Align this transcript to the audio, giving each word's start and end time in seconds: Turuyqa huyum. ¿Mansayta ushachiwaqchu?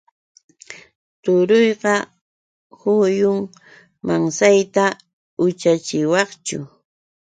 Turuyqa 1.21 1.93
huyum. 2.79 3.39
¿Mansayta 4.05 4.85
ushachiwaqchu? 5.43 6.57